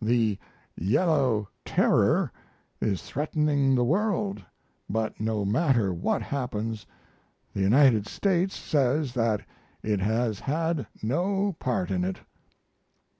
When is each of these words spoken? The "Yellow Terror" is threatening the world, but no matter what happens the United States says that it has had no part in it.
The 0.00 0.38
"Yellow 0.80 1.46
Terror" 1.62 2.32
is 2.80 3.02
threatening 3.02 3.74
the 3.74 3.84
world, 3.84 4.42
but 4.88 5.20
no 5.20 5.44
matter 5.44 5.92
what 5.92 6.22
happens 6.22 6.86
the 7.52 7.60
United 7.60 8.06
States 8.06 8.56
says 8.56 9.12
that 9.12 9.42
it 9.82 10.00
has 10.00 10.40
had 10.40 10.86
no 11.02 11.54
part 11.58 11.90
in 11.90 12.02
it. 12.02 12.20